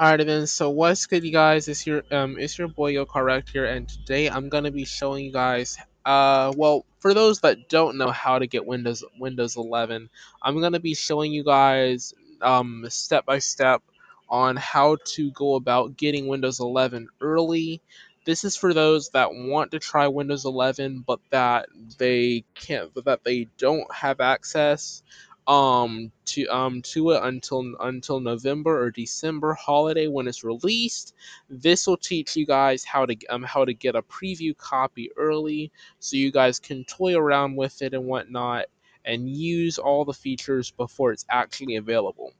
Alright 0.00 0.26
then, 0.26 0.48
so 0.48 0.70
what's 0.70 1.06
good 1.06 1.22
you 1.22 1.30
guys? 1.30 1.68
It's 1.68 1.86
your 1.86 2.02
um 2.10 2.36
it's 2.36 2.58
your 2.58 2.66
boy 2.66 2.88
Yo 2.90 3.06
Correct 3.06 3.48
here 3.50 3.64
and 3.64 3.88
today 3.88 4.28
I'm 4.28 4.48
gonna 4.48 4.72
be 4.72 4.84
showing 4.84 5.24
you 5.24 5.32
guys 5.32 5.78
uh 6.04 6.52
well 6.56 6.84
for 6.98 7.14
those 7.14 7.40
that 7.42 7.68
don't 7.68 7.96
know 7.96 8.10
how 8.10 8.40
to 8.40 8.48
get 8.48 8.66
Windows 8.66 9.04
Windows 9.20 9.56
11, 9.56 10.10
I'm 10.42 10.60
gonna 10.60 10.80
be 10.80 10.94
showing 10.96 11.32
you 11.32 11.44
guys 11.44 12.12
um 12.42 12.84
step 12.88 13.24
by 13.24 13.38
step 13.38 13.82
on 14.28 14.56
how 14.56 14.96
to 15.14 15.30
go 15.30 15.54
about 15.54 15.96
getting 15.96 16.26
Windows 16.26 16.58
11 16.58 17.06
early. 17.20 17.80
This 18.24 18.42
is 18.42 18.56
for 18.56 18.74
those 18.74 19.10
that 19.10 19.32
want 19.32 19.70
to 19.72 19.78
try 19.78 20.08
Windows 20.08 20.44
11 20.44 21.04
but 21.06 21.20
that 21.30 21.68
they 21.98 22.44
can't 22.56 22.92
but 22.94 23.04
that 23.04 23.22
they 23.22 23.46
don't 23.58 23.92
have 23.94 24.18
access 24.20 25.04
um 25.46 26.10
to 26.24 26.46
um 26.46 26.80
to 26.80 27.10
it 27.10 27.22
until 27.22 27.74
until 27.80 28.18
November 28.20 28.82
or 28.82 28.90
December 28.90 29.54
holiday 29.54 30.06
when 30.06 30.26
it's 30.26 30.44
released. 30.44 31.14
This 31.50 31.86
will 31.86 31.98
teach 31.98 32.36
you 32.36 32.46
guys 32.46 32.84
how 32.84 33.06
to 33.06 33.16
um 33.28 33.42
how 33.42 33.64
to 33.64 33.74
get 33.74 33.96
a 33.96 34.02
preview 34.02 34.56
copy 34.56 35.10
early 35.16 35.70
so 35.98 36.16
you 36.16 36.32
guys 36.32 36.58
can 36.60 36.84
toy 36.84 37.14
around 37.16 37.56
with 37.56 37.82
it 37.82 37.92
and 37.94 38.06
whatnot 38.06 38.66
and 39.04 39.28
use 39.28 39.78
all 39.78 40.04
the 40.04 40.14
features 40.14 40.70
before 40.70 41.12
it's 41.12 41.26
actually 41.28 41.76
available. 41.76 42.32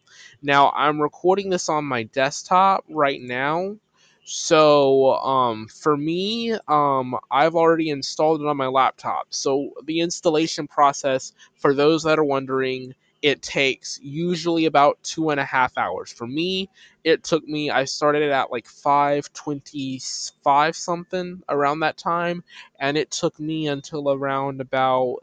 Now 0.42 0.72
I'm 0.74 1.00
recording 1.00 1.50
this 1.50 1.68
on 1.68 1.84
my 1.84 2.05
desktop 2.05 2.84
right 2.88 3.20
now. 3.20 3.77
So 4.27 5.14
um 5.16 5.69
for 5.69 5.96
me 5.96 6.52
um 6.69 7.16
I've 7.30 7.55
already 7.55 7.91
installed 7.91 8.41
it 8.41 8.47
on 8.47 8.56
my 8.56 8.66
laptop. 8.69 9.27
So 9.30 9.70
the 9.84 10.00
installation 10.00 10.66
process 10.66 11.33
for 11.56 11.74
those 11.74 12.02
that 12.05 12.19
are 12.19 12.24
wondering 12.24 12.95
it 13.23 13.41
takes 13.41 13.98
usually 14.02 14.66
about 14.66 15.02
two 15.02 15.30
and 15.30 15.41
a 15.41 15.45
half 15.47 15.78
hours. 15.78 16.12
For 16.12 16.27
me, 16.27 16.69
it 17.05 17.24
took 17.24 17.42
me, 17.48 17.70
I 17.70 17.84
started 17.84 18.20
it 18.23 18.30
at 18.30 18.52
like 18.52 18.66
525 18.66 20.77
something 20.77 21.42
around 21.48 21.81
that 21.81 21.97
time, 21.97 22.44
and 22.78 22.98
it 22.98 23.11
took 23.11 23.41
me 23.41 23.66
until 23.69 24.12
around 24.12 24.61
about 24.61 25.20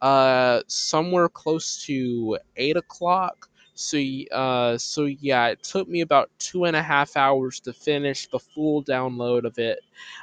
uh, 0.00 0.62
somewhere 0.66 1.28
close 1.28 1.84
to 1.86 2.38
eight 2.56 2.76
o'clock. 2.76 3.48
So, 3.74 3.98
uh, 4.32 4.78
so 4.78 5.04
yeah, 5.06 5.48
it 5.48 5.62
took 5.62 5.88
me 5.88 6.02
about 6.02 6.30
two 6.38 6.64
and 6.64 6.76
a 6.76 6.82
half 6.82 7.16
hours 7.16 7.60
to 7.60 7.72
finish 7.72 8.28
the 8.28 8.38
full 8.38 8.82
download 8.84 9.44
of 9.44 9.58
it. 9.58 9.80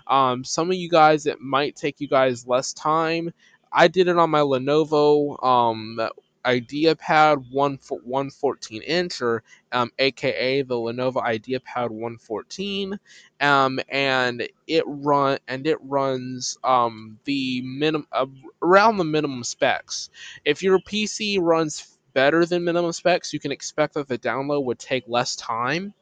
Um, 0.08 0.44
some 0.44 0.70
of 0.70 0.78
you 0.78 0.90
guys, 0.90 1.26
it 1.26 1.40
might 1.42 1.76
take 1.76 2.00
you 2.00 2.08
guys 2.08 2.48
less 2.48 2.74
time. 2.74 3.34
I 3.72 3.88
did 3.88 4.08
it 4.08 4.18
on 4.18 4.30
my 4.30 4.40
Lenovo 4.42 5.44
um, 5.44 6.00
IdeaPad 6.46 7.52
one 7.52 7.80
one 8.04 8.30
fourteen 8.30 8.82
inch, 8.82 9.22
or 9.22 9.44
um, 9.72 9.92
AKA 10.00 10.64
the 10.64 10.76
Lenovo 10.76 11.22
IdeaPad 11.24 11.90
one 11.90 12.18
fourteen, 12.18 13.00
um, 13.42 13.80
and 13.90 14.48
it 14.68 14.84
run 14.88 15.38
and 15.48 15.68
it 15.68 15.78
runs 15.82 16.58
um, 16.64 17.20
the 17.26 17.62
minimum 17.62 18.08
uh, 18.12 18.26
around 18.62 18.98
the 18.98 19.04
minimum 19.04 19.44
specs. 19.44 20.10
If 20.46 20.64
your 20.64 20.80
PC 20.80 21.40
runs 21.40 21.99
better 22.14 22.46
than 22.46 22.64
minimum 22.64 22.92
specs, 22.92 23.34
you 23.34 23.40
can 23.40 23.52
expect 23.52 23.94
that 23.94 24.08
the 24.08 24.18
download 24.18 24.64
would 24.66 24.80
take 24.80 25.04
less 25.08 25.36
time. 25.36 25.94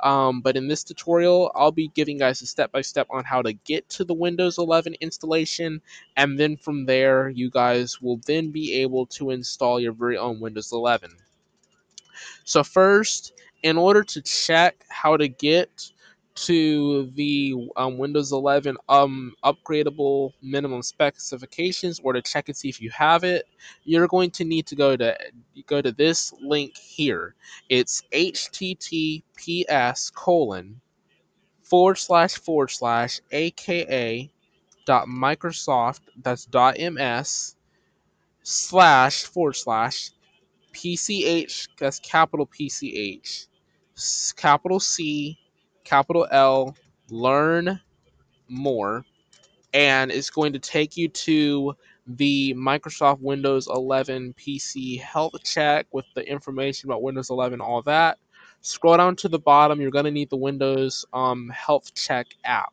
Um, 0.00 0.40
but 0.40 0.56
in 0.56 0.68
this 0.68 0.84
tutorial, 0.84 1.50
I'll 1.54 1.72
be 1.72 1.88
giving 1.88 2.18
guys 2.18 2.42
a 2.42 2.46
step 2.46 2.72
by 2.72 2.80
step 2.82 3.06
on 3.10 3.24
how 3.24 3.42
to 3.42 3.52
get 3.52 3.88
to 3.90 4.04
the 4.04 4.14
Windows 4.14 4.58
11 4.58 4.94
installation, 5.00 5.80
and 6.16 6.38
then 6.38 6.56
from 6.56 6.86
there, 6.86 7.28
you 7.28 7.50
guys 7.50 8.00
will 8.00 8.20
then 8.26 8.50
be 8.50 8.74
able 8.74 9.06
to 9.06 9.30
install 9.30 9.80
your 9.80 9.92
very 9.92 10.16
own 10.16 10.40
Windows 10.40 10.72
11. 10.72 11.10
So, 12.44 12.62
first, 12.62 13.32
in 13.62 13.76
order 13.76 14.02
to 14.04 14.22
check 14.22 14.84
how 14.88 15.16
to 15.16 15.28
get 15.28 15.90
to 16.34 17.10
the 17.14 17.54
um, 17.76 17.98
Windows 17.98 18.32
11 18.32 18.76
um, 18.88 19.34
upgradable 19.44 20.32
minimum 20.42 20.82
specifications 20.82 22.00
or 22.02 22.12
to 22.12 22.22
check 22.22 22.48
and 22.48 22.56
see 22.56 22.68
if 22.68 22.80
you 22.80 22.90
have 22.90 23.24
it, 23.24 23.46
you're 23.84 24.08
going 24.08 24.30
to 24.30 24.44
need 24.44 24.66
to 24.66 24.76
go 24.76 24.96
to 24.96 25.16
go 25.66 25.82
to 25.82 25.92
this 25.92 26.32
link 26.40 26.76
here. 26.76 27.34
It's 27.68 28.02
https 28.12 29.22
colon 30.14 30.80
forward 31.62 31.98
slash 31.98 32.34
forward 32.34 32.70
slash 32.70 33.20
aka 33.30 34.30
dot 34.86 35.06
Microsoft 35.06 36.00
that's 36.22 36.46
dot 36.46 36.76
ms 36.78 37.54
slash 38.42 39.24
forward 39.24 39.54
slash 39.54 40.10
PCH 40.72 41.68
that's 41.78 41.98
capital 42.00 42.46
PCH 42.46 43.46
capital 44.36 44.80
C 44.80 45.38
capital 45.84 46.26
L 46.30 46.76
learn 47.10 47.80
more 48.48 49.04
and 49.72 50.10
it's 50.10 50.30
going 50.30 50.52
to 50.52 50.58
take 50.58 50.96
you 50.96 51.08
to 51.08 51.74
the 52.06 52.54
Microsoft 52.54 53.20
Windows 53.20 53.68
11 53.68 54.34
PC 54.34 55.00
health 55.00 55.34
check 55.44 55.86
with 55.92 56.06
the 56.14 56.28
information 56.28 56.88
about 56.88 57.02
Windows 57.02 57.30
11 57.30 57.60
all 57.60 57.82
that. 57.82 58.18
Scroll 58.62 58.96
down 58.96 59.16
to 59.16 59.28
the 59.28 59.38
bottom 59.38 59.80
you're 59.80 59.90
going 59.90 60.04
to 60.04 60.10
need 60.10 60.30
the 60.30 60.36
Windows 60.36 61.04
um, 61.12 61.48
health 61.50 61.94
check 61.94 62.26
app. 62.44 62.72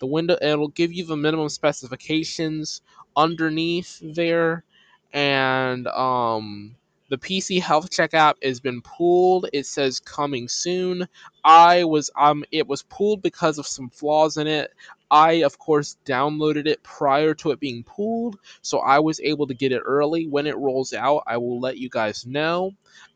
The 0.00 0.06
window 0.06 0.36
it'll 0.42 0.68
give 0.68 0.92
you 0.92 1.06
the 1.06 1.16
minimum 1.16 1.48
specifications 1.48 2.82
underneath 3.16 4.00
there 4.02 4.64
and 5.12 5.86
um 5.88 6.76
the 7.14 7.18
PC 7.18 7.60
Health 7.60 7.90
Check 7.92 8.12
app 8.12 8.38
has 8.42 8.58
been 8.58 8.82
pulled. 8.82 9.48
It 9.52 9.66
says 9.66 10.00
coming 10.00 10.48
soon. 10.48 11.06
I 11.44 11.84
was 11.84 12.10
um 12.18 12.44
it 12.50 12.66
was 12.66 12.82
pulled 12.82 13.22
because 13.22 13.58
of 13.58 13.68
some 13.68 13.88
flaws 13.88 14.36
in 14.36 14.48
it. 14.48 14.72
I 15.12 15.44
of 15.44 15.56
course 15.56 15.96
downloaded 16.04 16.66
it 16.66 16.82
prior 16.82 17.32
to 17.34 17.52
it 17.52 17.60
being 17.60 17.84
pulled, 17.84 18.36
so 18.62 18.80
I 18.80 18.98
was 18.98 19.20
able 19.20 19.46
to 19.46 19.54
get 19.54 19.70
it 19.70 19.82
early. 19.84 20.26
When 20.26 20.48
it 20.48 20.56
rolls 20.56 20.92
out, 20.92 21.22
I 21.28 21.36
will 21.36 21.60
let 21.60 21.78
you 21.78 21.88
guys 21.88 22.26
know. 22.26 22.72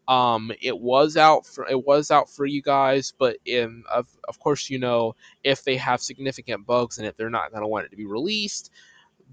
Um, 0.06 0.52
it 0.62 0.78
was 0.78 1.16
out 1.16 1.44
for 1.44 1.66
it 1.68 1.84
was 1.84 2.12
out 2.12 2.30
for 2.30 2.46
you 2.46 2.62
guys, 2.62 3.12
but 3.18 3.38
in 3.44 3.82
of 3.90 4.06
of 4.28 4.38
course 4.38 4.70
you 4.70 4.78
know 4.78 5.16
if 5.42 5.64
they 5.64 5.76
have 5.76 6.00
significant 6.00 6.66
bugs 6.66 6.98
in 6.98 7.04
it, 7.04 7.16
they're 7.16 7.30
not 7.30 7.50
going 7.50 7.62
to 7.62 7.68
want 7.68 7.86
it 7.86 7.90
to 7.90 7.96
be 7.96 8.06
released. 8.06 8.70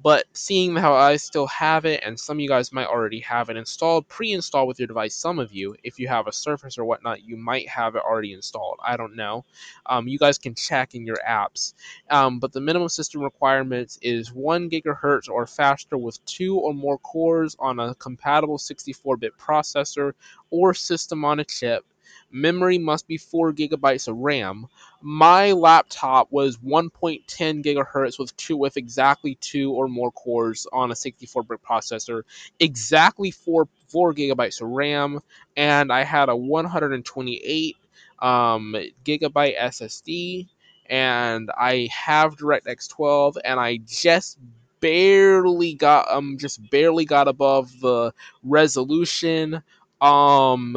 But 0.02 0.26
seeing 0.34 0.76
how 0.76 0.94
I 0.94 1.16
still 1.16 1.48
have 1.48 1.86
it, 1.86 2.04
and 2.04 2.20
some 2.20 2.38
of 2.38 2.42
you 2.42 2.48
guys 2.48 2.72
might 2.72 2.88
already 2.88 3.20
have 3.22 3.50
it 3.50 3.58
installed, 3.58 4.08
pre-installed 4.08 4.68
with 4.68 4.80
your 4.80 4.88
device. 4.88 5.16
Some 5.16 5.40
of 5.40 5.54
you, 5.54 5.76
if 5.84 5.98
you 6.00 6.08
have 6.08 6.28
a 6.28 6.32
Surface 6.32 6.78
or 6.78 6.86
whatnot, 6.86 7.24
you 7.24 7.38
might 7.38 7.68
have 7.70 7.96
it 7.96 8.04
already 8.04 8.34
installed. 8.34 8.78
I 8.86 8.98
don't 8.98 9.16
know. 9.16 9.46
Um, 9.86 10.08
you 10.08 10.20
guys 10.20 10.38
can 10.38 10.54
check 10.54 10.94
in 10.94 11.06
your 11.06 11.20
apps. 11.28 11.74
Um, 12.10 12.40
but 12.40 12.52
the 12.52 12.62
minimum 12.62 12.90
system 12.90 13.22
requirements 13.22 13.98
is 14.02 14.32
one 14.34 14.70
gigahertz 14.70 15.30
or 15.30 15.48
faster 15.48 15.98
with 15.98 16.24
two 16.26 16.58
or 16.58 16.74
more 16.74 16.98
cores 17.00 17.56
on 17.58 17.80
a 17.80 17.96
compatible 17.96 18.58
64-bit 18.58 19.38
processor 19.38 20.14
or 20.52 20.74
system 20.74 21.26
on 21.26 21.40
a 21.40 21.46
chip. 21.46 21.84
Memory 22.32 22.78
must 22.78 23.08
be 23.08 23.18
4 23.18 23.54
gigabytes 23.54 24.08
of 24.08 24.18
RAM. 24.18 24.68
My 25.02 25.52
laptop 25.52 26.32
was 26.32 26.58
1.10 26.58 27.64
gigahertz 27.64 28.18
with 28.20 28.36
two 28.38 28.58
with 28.58 28.78
exactly 28.78 29.36
two 29.36 29.72
or 29.72 29.88
more 29.88 30.12
cores 30.12 30.68
on 30.74 30.92
a 30.92 30.96
64-bit 30.96 31.60
processor, 31.64 32.24
exactly 32.60 33.32
four 33.32 33.68
four 33.88 34.14
gigabytes 34.14 34.62
of 34.62 34.70
RAM, 34.70 35.20
and 35.56 35.94
I 35.94 36.04
had 36.04 36.30
a 36.30 36.36
128 36.36 37.78
um, 38.20 38.76
gigabyte 39.04 39.60
SSD, 39.60 40.48
and 40.90 41.52
I 41.56 41.90
have 41.92 42.36
DirectX 42.36 42.90
12, 42.90 43.38
and 43.46 43.60
I 43.60 43.78
just 43.86 44.38
barely 44.82 45.74
got 45.74 46.10
um 46.12 46.38
just 46.38 46.70
barely 46.70 47.06
got 47.06 47.28
above 47.28 47.72
the 47.80 48.14
resolution. 48.44 49.64
Um 50.02 50.76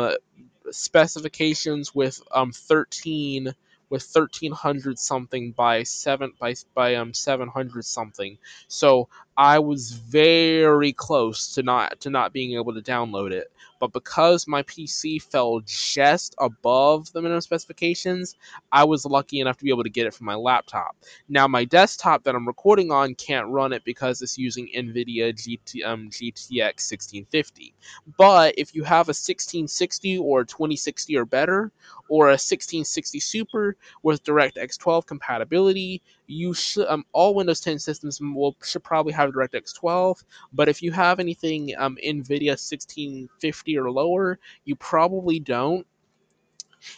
specifications 0.73 1.95
with 1.95 2.21
um 2.33 2.53
13 2.53 3.55
with 3.91 4.03
1300 4.03 4.99
something 4.99 5.53
by 5.53 5.82
7 5.82 6.32
by 6.38 6.55
by 6.75 6.97
um 6.97 7.15
700 7.15 7.85
something. 7.85 8.38
So 8.69 9.09
i 9.37 9.59
was 9.61 9.93
very 9.93 10.93
close 10.93 11.55
to 11.55 11.62
not 11.62 12.00
to 12.00 12.11
not 12.11 12.32
being 12.32 12.55
able 12.59 12.75
to 12.75 12.82
download 12.82 13.32
it 13.32 13.50
but 13.78 13.92
because 13.92 14.46
my 14.46 14.62
pc 14.64 15.20
fell 15.22 15.60
just 15.64 16.34
above 16.38 17.10
the 17.12 17.20
minimum 17.20 17.40
specifications 17.40 18.36
i 18.72 18.84
was 18.84 19.04
lucky 19.04 19.40
enough 19.40 19.56
to 19.56 19.64
be 19.64 19.70
able 19.70 19.82
to 19.82 19.90
get 19.90 20.06
it 20.06 20.14
from 20.14 20.26
my 20.26 20.34
laptop 20.34 20.96
now 21.28 21.46
my 21.46 21.64
desktop 21.64 22.22
that 22.25 22.34
i'm 22.34 22.46
recording 22.46 22.90
on 22.90 23.14
can't 23.14 23.48
run 23.48 23.72
it 23.72 23.84
because 23.84 24.22
it's 24.22 24.38
using 24.38 24.69
nvidia 24.76 25.32
GT, 25.32 25.84
um, 25.84 26.08
gtx 26.10 26.90
1650 26.90 27.75
but 28.16 28.54
if 28.56 28.75
you 28.75 28.84
have 28.84 29.08
a 29.08 29.16
1660 29.16 30.19
or 30.19 30.44
2060 30.44 31.16
or 31.16 31.25
better 31.25 31.72
or 32.08 32.28
a 32.28 32.38
1660 32.40 33.20
super 33.20 33.76
with 34.02 34.25
DirectX 34.25 34.78
12 34.78 35.06
compatibility. 35.06 36.02
You 36.26 36.52
should 36.54 36.86
um, 36.88 37.04
all 37.12 37.34
Windows 37.34 37.60
10 37.60 37.78
systems 37.78 38.20
will 38.20 38.56
should 38.62 38.84
probably 38.84 39.12
have 39.12 39.30
DirectX 39.30 39.75
12, 39.75 40.25
but 40.52 40.69
if 40.69 40.82
you 40.82 40.92
have 40.92 41.20
anything 41.20 41.75
um, 41.78 41.96
NVIDIA 42.04 42.56
1650 42.56 43.68
or 43.76 43.91
lower, 43.91 44.38
you 44.65 44.75
probably 44.76 45.38
don't. 45.41 45.87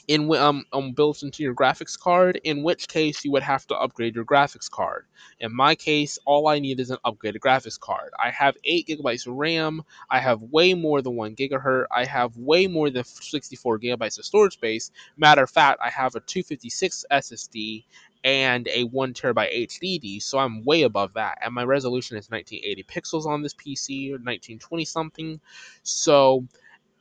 in 0.08 0.30
um, 0.34 0.64
um 0.72 0.92
built 0.92 1.22
into 1.22 1.42
your 1.42 1.54
graphics 1.54 1.98
card 1.98 2.38
in 2.44 2.62
which 2.62 2.86
case 2.88 3.24
you 3.24 3.32
would 3.32 3.42
have 3.42 3.66
to 3.66 3.74
upgrade 3.76 4.14
your 4.14 4.24
graphics 4.24 4.70
card 4.70 5.06
in 5.40 5.54
my 5.54 5.74
case 5.74 6.18
all 6.26 6.48
i 6.48 6.58
need 6.58 6.78
is 6.80 6.90
an 6.90 6.98
upgraded 7.04 7.38
graphics 7.38 7.80
card 7.80 8.10
i 8.22 8.30
have 8.30 8.56
8 8.64 8.86
gigabytes 8.86 9.26
of 9.26 9.34
ram 9.34 9.82
i 10.10 10.18
have 10.18 10.40
way 10.42 10.74
more 10.74 11.00
than 11.02 11.16
1 11.16 11.34
gigahertz 11.34 11.86
i 11.90 12.04
have 12.04 12.36
way 12.36 12.66
more 12.66 12.90
than 12.90 13.04
64 13.04 13.78
gigabytes 13.78 14.18
of 14.18 14.24
storage 14.24 14.54
space 14.54 14.90
matter 15.16 15.44
of 15.44 15.50
fact 15.50 15.80
i 15.82 15.88
have 15.88 16.14
a 16.14 16.20
256 16.20 17.04
ssd 17.10 17.84
and 18.22 18.68
a 18.68 18.84
1 18.84 19.14
terabyte 19.14 19.50
HDD, 19.66 20.20
so 20.20 20.38
I'm 20.38 20.62
way 20.64 20.82
above 20.82 21.14
that. 21.14 21.38
And 21.42 21.54
my 21.54 21.64
resolution 21.64 22.18
is 22.18 22.28
1980 22.28 22.82
pixels 22.84 23.24
on 23.24 23.40
this 23.40 23.54
PC 23.54 24.08
or 24.10 24.20
1920 24.20 24.84
something. 24.84 25.40
So 25.84 26.46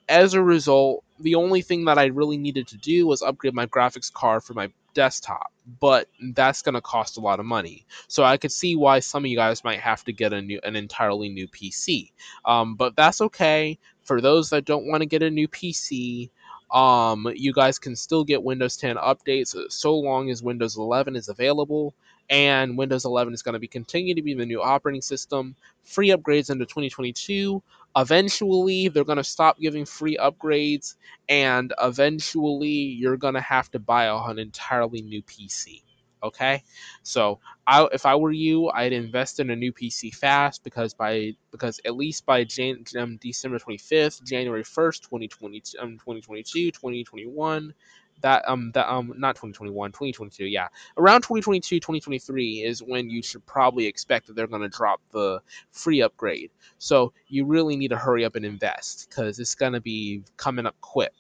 as 0.10 0.34
a 0.34 0.44
result, 0.44 1.04
the 1.20 1.36
only 1.36 1.62
thing 1.62 1.86
that 1.86 1.98
I 1.98 2.06
really 2.06 2.38
needed 2.38 2.68
to 2.70 2.78
do 2.78 3.06
was 3.06 3.22
upgrade 3.22 3.54
my 3.54 3.68
graphics 3.68 4.12
card 4.12 4.44
for 4.44 4.54
my 4.54 4.70
desktop, 4.94 5.52
but 5.80 6.08
that's 6.34 6.62
going 6.62 6.74
to 6.74 6.82
cost 6.82 7.18
a 7.18 7.22
lot 7.22 7.40
of 7.40 7.46
money. 7.46 7.86
So 8.08 8.24
I 8.24 8.38
could 8.38 8.52
see 8.52 8.76
why 8.76 9.00
some 9.00 9.24
of 9.24 9.30
you 9.30 9.38
guys 9.38 9.64
might 9.64 9.80
have 9.80 10.04
to 10.06 10.14
get 10.14 10.34
a 10.34 10.42
new, 10.42 10.60
an 10.64 10.76
entirely 10.76 11.30
new 11.30 11.48
PC. 11.48 12.12
Um, 12.44 12.76
but 12.76 12.96
that's 12.96 13.22
okay. 13.22 13.78
For 14.04 14.20
those 14.20 14.50
that 14.50 14.66
don't 14.66 14.88
want 14.88 15.02
to 15.02 15.06
get 15.06 15.22
a 15.22 15.30
new 15.30 15.48
PC, 15.48 16.32
um, 16.72 17.32
you 17.36 17.54
guys 17.54 17.78
can 17.78 17.96
still 17.96 18.24
get 18.24 18.44
Windows 18.44 18.78
10 18.78 18.96
updates 18.96 19.56
so 19.72 19.96
long 19.96 20.30
as 20.32 20.42
Windows 20.42 20.78
11 20.78 21.16
is 21.16 21.30
available. 21.30 21.94
And 22.32 22.78
Windows 22.78 23.06
11 23.06 23.34
is 23.34 23.42
going 23.42 23.54
to 23.54 23.60
be 23.60 23.68
continue 23.68 24.14
to 24.14 24.22
be 24.22 24.36
the 24.36 24.46
new 24.46 24.62
operating 24.62 25.02
system. 25.02 25.56
Free 25.84 26.10
upgrades 26.10 26.52
into 26.52 26.66
2022 26.66 27.62
eventually 27.96 28.88
they're 28.88 29.04
going 29.04 29.18
to 29.18 29.24
stop 29.24 29.60
giving 29.60 29.86
free 29.86 30.18
upgrades 30.18 30.96
and 31.28 31.74
eventually 31.82 32.68
you're 32.68 33.18
going 33.18 33.34
to 33.34 33.42
have 33.42 33.70
to 33.72 33.80
buy 33.80 34.06
an 34.06 34.40
entirely 34.40 35.02
new 35.02 35.22
pc 35.24 35.82
okay? 36.22 36.64
So 37.04 37.40
I, 37.66 37.88
if 37.94 38.06
i 38.06 38.16
were 38.16 38.32
you 38.32 38.70
i'd 38.70 38.94
invest 38.94 39.40
in 39.40 39.50
a 39.50 39.56
new 39.56 39.72
pc 39.72 40.14
fast 40.14 40.64
because 40.64 40.94
by 40.94 41.34
because 41.52 41.80
at 41.86 41.96
least 41.96 42.26
by 42.26 42.44
Jan, 42.44 42.84
um, 42.98 43.18
december 43.18 43.60
25th 43.60 44.24
january 44.24 44.64
1st 44.64 45.02
2020, 45.04 45.64
um, 45.80 45.92
2022 45.94 46.72
2021 46.72 47.74
that 48.22 48.44
um 48.48 48.72
that 48.74 48.90
um 48.92 49.14
not 49.18 49.36
2021 49.36 49.92
2022 49.92 50.46
yeah. 50.46 50.68
Around 50.98 51.22
2022 51.22 51.80
2023 51.80 52.64
is 52.64 52.84
when 52.84 53.10
you 53.10 53.22
should 53.22 53.46
probably 53.46 53.86
expect 53.86 54.28
that 54.28 54.36
they're 54.36 54.48
going 54.48 54.62
to 54.62 54.70
drop 54.70 55.02
the 55.12 55.42
free 55.72 56.02
upgrade. 56.02 56.52
So 56.78 57.14
you 57.28 57.46
really 57.46 57.76
need 57.76 57.90
to 57.90 57.98
hurry 57.98 58.26
up 58.26 58.36
and 58.36 58.46
invest 58.46 59.08
because 59.10 59.40
it's 59.40 59.56
going 59.56 59.74
to 59.74 59.82
be 59.82 60.24
coming 60.38 60.66
up 60.66 60.76
quick. 60.82 61.14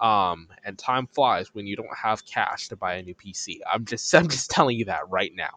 Um 0.00 0.48
and 0.64 0.76
time 0.76 1.06
flies 1.06 1.54
when 1.54 1.66
you 1.66 1.76
don't 1.76 1.96
have 1.96 2.26
cash 2.26 2.68
to 2.68 2.76
buy 2.76 2.94
a 2.94 3.02
new 3.02 3.14
pc 3.14 3.58
i'm 3.72 3.84
just 3.84 4.12
i'm 4.14 4.28
just 4.28 4.50
telling 4.50 4.76
you 4.76 4.84
that 4.86 5.08
right 5.08 5.32
now. 5.34 5.54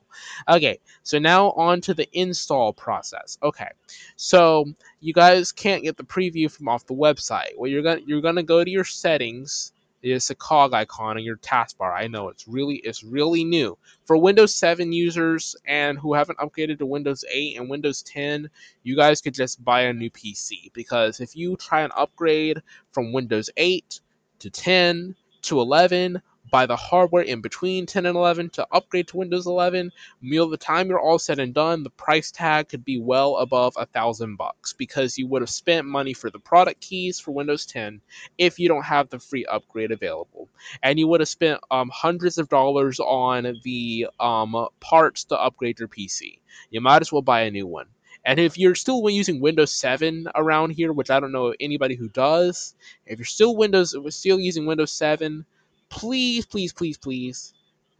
Okay 0.47 0.79
so 1.01 1.17
now 1.17 1.51
on 1.51 1.81
to 1.81 1.93
the 1.93 2.07
install 2.13 2.71
process. 2.71 3.37
Okay 3.41 3.69
so 4.15 4.65
you 4.99 5.11
guys 5.13 5.51
can't 5.51 5.83
get 5.83 5.97
the 5.97 6.03
preview 6.03 6.51
from 6.51 6.67
off 6.67 6.85
the 6.85 6.93
website. 6.93 7.57
Well 7.57 7.69
you're 7.69 7.81
gonna 7.81 8.01
you're 8.05 8.21
gonna 8.21 8.43
go 8.43 8.63
to 8.63 8.69
your 8.69 8.83
settings 8.83 9.71
it's 10.11 10.29
a 10.29 10.35
cog 10.35 10.73
icon 10.73 11.17
on 11.17 11.23
your 11.23 11.37
taskbar. 11.37 11.93
I 11.93 12.07
know 12.07 12.29
it's 12.29 12.47
really 12.47 12.75
it's 12.77 13.03
really 13.03 13.43
new 13.43 13.77
for 14.05 14.17
Windows 14.17 14.55
7 14.55 14.91
users 14.91 15.55
and 15.65 15.97
who 15.97 16.13
haven't 16.13 16.39
upgraded 16.39 16.79
to 16.79 16.85
Windows 16.85 17.23
8 17.29 17.57
and 17.57 17.69
Windows 17.69 18.01
10. 18.03 18.49
You 18.83 18.95
guys 18.95 19.21
could 19.21 19.33
just 19.33 19.63
buy 19.63 19.81
a 19.81 19.93
new 19.93 20.09
PC 20.09 20.71
because 20.73 21.19
if 21.19 21.35
you 21.35 21.55
try 21.57 21.81
and 21.81 21.91
upgrade 21.95 22.61
from 22.91 23.13
Windows 23.13 23.49
8 23.57 23.99
to 24.39 24.49
10 24.49 25.15
to 25.43 25.59
11, 25.59 26.21
buy 26.49 26.65
the 26.65 26.75
hardware 26.75 27.23
in 27.23 27.41
between 27.41 27.85
10 27.85 28.05
and 28.05 28.15
11 28.15 28.49
to 28.51 28.67
upgrade 28.71 29.07
to 29.09 29.17
Windows 29.17 29.47
11. 29.47 29.91
Meal 30.21 30.49
the 30.49 30.57
time 30.57 30.89
you're 30.89 30.99
all 30.99 31.19
said 31.19 31.39
and 31.39 31.53
done, 31.53 31.83
the 31.83 31.89
price 31.89 32.31
tag 32.31 32.69
could 32.69 32.85
be 32.85 32.99
well 32.99 33.37
above 33.37 33.73
a 33.77 33.85
thousand 33.85 34.35
bucks 34.35 34.73
because 34.73 35.17
you 35.17 35.27
would 35.27 35.41
have 35.41 35.49
spent 35.49 35.85
money 35.85 36.13
for 36.13 36.29
the 36.29 36.39
product 36.39 36.81
keys 36.81 37.19
for 37.19 37.31
Windows 37.31 37.65
10 37.65 38.01
if 38.37 38.59
you 38.59 38.67
don't 38.67 38.85
have 38.85 39.09
the 39.09 39.19
free 39.19 39.45
upgrade 39.45 39.91
available, 39.91 40.47
and 40.81 40.99
you 40.99 41.07
would 41.07 41.21
have 41.21 41.29
spent 41.29 41.59
um, 41.71 41.89
hundreds 41.93 42.37
of 42.37 42.49
dollars 42.49 42.99
on 42.99 43.55
the 43.63 44.07
um, 44.19 44.67
parts 44.79 45.25
to 45.25 45.39
upgrade 45.39 45.79
your 45.79 45.87
PC. 45.87 46.39
You 46.69 46.81
might 46.81 47.01
as 47.01 47.11
well 47.11 47.21
buy 47.21 47.41
a 47.41 47.51
new 47.51 47.67
one. 47.67 47.87
And 48.25 48.39
if 48.39 48.57
you're 48.57 48.75
still 48.75 49.09
using 49.09 49.39
Windows 49.39 49.71
7 49.71 50.27
around 50.35 50.71
here, 50.71 50.91
which 50.91 51.09
I 51.09 51.19
don't 51.19 51.31
know 51.31 51.53
anybody 51.59 51.95
who 51.95 52.09
does, 52.09 52.75
if 53.05 53.19
you're 53.19 53.25
still 53.25 53.55
Windows 53.55 53.95
still 54.09 54.39
using 54.39 54.65
Windows 54.65 54.91
7, 54.91 55.45
please, 55.89 56.45
please, 56.45 56.73
please, 56.73 56.97
please, 56.97 57.53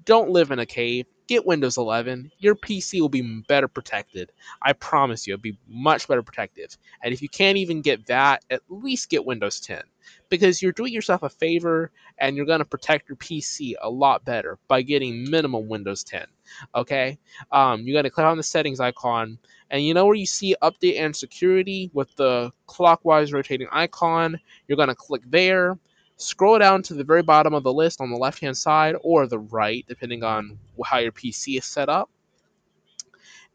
don't 0.07 0.29
live 0.29 0.51
in 0.51 0.59
a 0.59 0.65
cave. 0.65 1.05
Get 1.27 1.45
Windows 1.45 1.77
11. 1.77 2.31
Your 2.39 2.55
PC 2.55 3.01
will 3.01 3.09
be 3.09 3.43
better 3.49 3.67
protected. 3.67 4.31
I 4.61 4.71
promise 4.71 5.27
you, 5.27 5.33
it'll 5.33 5.41
be 5.41 5.57
much 5.67 6.07
better 6.07 6.23
protected. 6.23 6.73
And 7.03 7.13
if 7.13 7.21
you 7.21 7.27
can't 7.27 7.57
even 7.57 7.81
get 7.81 8.05
that, 8.05 8.45
at 8.49 8.61
least 8.69 9.09
get 9.09 9.25
Windows 9.25 9.59
10. 9.59 9.81
Because 10.29 10.61
you're 10.61 10.71
doing 10.71 10.93
yourself 10.93 11.23
a 11.23 11.29
favor 11.29 11.91
and 12.17 12.37
you're 12.37 12.45
going 12.45 12.59
to 12.59 12.65
protect 12.65 13.09
your 13.09 13.17
PC 13.17 13.73
a 13.81 13.89
lot 13.89 14.23
better 14.23 14.57
by 14.69 14.81
getting 14.81 15.29
minimum 15.29 15.67
Windows 15.67 16.05
10. 16.05 16.25
Okay? 16.73 17.17
Um, 17.51 17.81
you 17.81 17.93
got 17.93 18.03
to 18.03 18.09
click 18.09 18.25
on 18.25 18.37
the 18.37 18.43
settings 18.43 18.79
icon. 18.79 19.37
And 19.69 19.83
you 19.83 19.93
know 19.93 20.05
where 20.05 20.15
you 20.15 20.25
see 20.25 20.55
update 20.61 20.97
and 20.97 21.13
security 21.13 21.91
with 21.93 22.15
the 22.15 22.53
clockwise 22.67 23.33
rotating 23.33 23.67
icon? 23.73 24.39
You're 24.69 24.77
going 24.77 24.87
to 24.87 24.95
click 24.95 25.23
there 25.25 25.77
Scroll 26.17 26.57
down 26.57 26.81
to 26.83 26.95
the 26.95 27.03
very 27.03 27.21
bottom 27.21 27.53
of 27.53 27.63
the 27.63 27.71
list 27.71 28.01
on 28.01 28.09
the 28.09 28.17
left 28.17 28.39
hand 28.39 28.57
side 28.57 28.95
or 29.01 29.27
the 29.27 29.37
right, 29.37 29.85
depending 29.87 30.23
on 30.23 30.57
how 30.83 30.97
your 30.97 31.11
PC 31.11 31.59
is 31.59 31.65
set 31.65 31.89
up. 31.89 32.09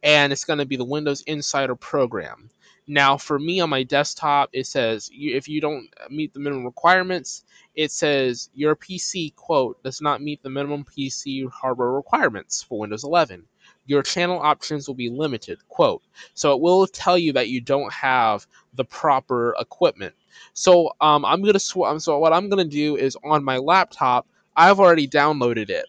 And 0.02 0.32
it's 0.32 0.44
going 0.44 0.60
to 0.60 0.64
be 0.66 0.76
the 0.76 0.84
Windows 0.84 1.22
Insider 1.22 1.74
program. 1.74 2.50
Now, 2.86 3.16
for 3.16 3.38
me 3.38 3.60
on 3.60 3.70
my 3.70 3.84
desktop, 3.84 4.50
it 4.52 4.66
says 4.66 5.10
if 5.12 5.48
you 5.48 5.60
don't 5.60 5.88
meet 6.10 6.34
the 6.34 6.40
minimum 6.40 6.64
requirements, 6.64 7.44
it 7.74 7.90
says 7.90 8.50
your 8.54 8.76
PC, 8.76 9.34
quote, 9.34 9.82
does 9.82 10.00
not 10.00 10.20
meet 10.20 10.42
the 10.42 10.50
minimum 10.50 10.84
PC 10.84 11.48
hardware 11.50 11.92
requirements 11.92 12.62
for 12.62 12.80
Windows 12.80 13.04
11. 13.04 13.44
Your 13.86 14.02
channel 14.02 14.38
options 14.40 14.86
will 14.88 14.94
be 14.94 15.10
limited, 15.10 15.58
quote. 15.68 16.02
So 16.34 16.52
it 16.54 16.60
will 16.60 16.86
tell 16.86 17.18
you 17.18 17.32
that 17.34 17.48
you 17.48 17.60
don't 17.60 17.92
have 17.92 18.46
the 18.74 18.84
proper 18.84 19.54
equipment 19.58 20.14
so 20.54 20.90
um, 21.00 21.24
I'm 21.24 21.42
gonna 21.42 21.58
sw- 21.58 21.98
so 21.98 22.18
what 22.18 22.32
I'm 22.32 22.48
gonna 22.48 22.64
do 22.64 22.96
is 22.96 23.16
on 23.24 23.44
my 23.44 23.58
laptop, 23.58 24.26
I've 24.56 24.80
already 24.80 25.08
downloaded 25.08 25.70
it. 25.70 25.86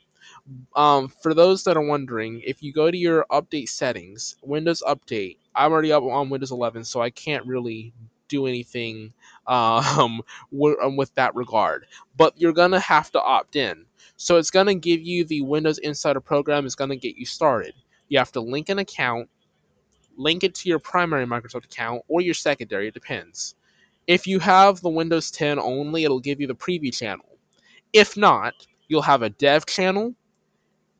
Um, 0.76 1.08
for 1.08 1.34
those 1.34 1.64
that 1.64 1.78
are 1.78 1.86
wondering, 1.86 2.42
if 2.46 2.62
you 2.64 2.74
go 2.74 2.92
to 2.92 2.98
your 2.98 3.26
update 3.32 3.70
settings, 3.70 4.36
Windows 4.44 4.84
Update, 4.88 5.38
I'm 5.56 5.72
already 5.72 5.92
up 5.92 6.04
on 6.04 6.30
Windows 6.30 6.52
11, 6.52 6.84
so 6.86 7.02
I 7.02 7.10
can't 7.10 7.46
really 7.46 7.94
do 8.30 8.48
anything 8.48 9.14
um, 9.48 10.22
um, 10.82 10.98
with 10.98 11.14
that 11.16 11.36
regard. 11.36 11.86
But 12.18 12.40
you're 12.40 12.54
gonna 12.54 12.80
have 12.80 13.12
to 13.12 13.22
opt 13.22 13.56
in. 13.56 13.86
So 14.18 14.38
it's 14.38 14.52
gonna 14.52 14.76
give 14.76 15.02
you 15.02 15.26
the 15.26 15.42
Windows 15.42 15.78
Insider 15.80 16.22
program. 16.22 16.66
It's 16.66 16.76
gonna 16.76 16.96
get 16.96 17.18
you 17.18 17.26
started. 17.26 17.74
You 18.14 18.20
have 18.20 18.34
to 18.34 18.42
link 18.42 18.70
an 18.70 18.78
account, 18.78 19.28
link 20.18 20.44
it 20.44 20.54
to 20.54 20.70
your 20.70 20.78
primary 20.78 21.26
Microsoft 21.26 21.66
account 21.66 22.04
or 22.08 22.22
your 22.22 22.36
secondary. 22.36 22.88
It 22.88 22.94
depends. 22.94 23.56
If 24.06 24.28
you 24.28 24.38
have 24.38 24.82
the 24.82 24.90
Windows 24.90 25.32
10 25.32 25.58
only, 25.58 26.04
it'll 26.04 26.20
give 26.20 26.40
you 26.40 26.46
the 26.46 26.54
preview 26.54 26.96
channel. 26.96 27.26
If 27.92 28.16
not, 28.16 28.54
you'll 28.88 29.02
have 29.02 29.24
a 29.24 29.32
dev 29.32 29.66
channel 29.66 30.14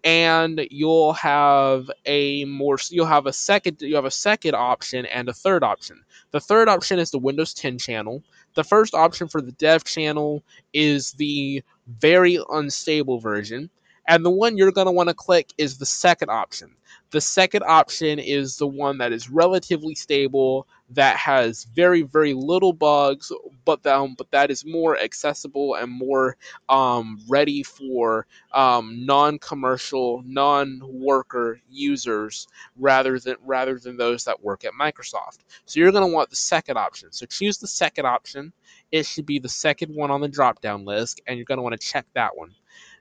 and 0.04 0.68
you'll 0.72 1.14
have 1.14 1.92
a 2.08 2.46
more 2.46 2.80
you'll 2.90 3.06
have 3.06 3.28
a 3.28 3.34
second 3.34 3.84
you 3.84 3.94
have 3.94 4.06
a 4.06 4.12
second 4.12 4.56
option 4.56 5.06
and 5.06 5.30
a 5.30 5.34
third 5.34 5.64
option. 5.64 6.04
The 6.32 6.40
third 6.40 6.68
option 6.68 6.98
is 6.98 7.12
the 7.12 7.20
Windows 7.20 7.54
10 7.54 7.78
channel. 7.78 8.24
The 8.56 8.64
first 8.64 8.96
option 8.96 9.28
for 9.28 9.40
the 9.40 9.52
dev 9.52 9.84
channel 9.84 10.44
is 10.74 11.12
the 11.12 11.62
very 11.88 12.40
unstable 12.50 13.20
version. 13.20 13.70
And 14.08 14.26
the 14.26 14.30
one 14.30 14.58
you're 14.58 14.72
going 14.72 14.88
to 14.88 14.92
want 14.92 15.10
to 15.10 15.16
click 15.16 15.54
is 15.58 15.78
the 15.78 15.86
second 15.86 16.30
option. 16.30 16.76
The 17.12 17.22
second 17.22 17.64
option 17.64 18.20
is 18.20 18.58
the 18.58 18.68
one 18.68 18.98
that 18.98 19.12
is 19.14 19.30
relatively 19.30 19.96
stable, 19.96 20.68
that 20.90 21.16
has 21.18 21.66
very 21.76 22.02
very 22.02 22.34
little 22.34 22.74
bugs, 22.74 23.32
but 23.66 23.86
um, 23.86 24.16
but 24.18 24.32
that 24.32 24.52
is 24.52 24.66
more 24.66 25.00
accessible 25.00 25.76
and 25.76 25.92
more 25.92 26.38
um, 26.70 27.20
ready 27.30 27.64
for 27.64 28.26
um, 28.52 29.06
non-commercial, 29.06 30.24
non-worker 30.26 31.60
users 31.70 32.48
rather 32.78 33.20
than 33.20 33.36
rather 33.44 33.80
than 33.80 33.98
those 33.98 34.24
that 34.26 34.44
work 34.44 34.66
at 34.66 34.74
Microsoft. 34.74 35.40
So 35.66 35.80
you're 35.80 35.92
going 35.92 36.08
to 36.08 36.14
want 36.14 36.30
the 36.30 36.36
second 36.36 36.78
option. 36.78 37.12
So 37.12 37.26
choose 37.26 37.58
the 37.60 37.68
second 37.68 38.06
option. 38.06 38.54
It 38.92 39.06
should 39.06 39.26
be 39.26 39.40
the 39.40 39.50
second 39.50 39.96
one 39.96 40.12
on 40.12 40.22
the 40.22 40.28
drop-down 40.28 40.86
list, 40.86 41.22
and 41.26 41.38
you're 41.38 41.46
going 41.46 41.58
to 41.58 41.64
want 41.64 41.80
to 41.80 41.88
check 41.88 42.06
that 42.14 42.36
one. 42.36 42.52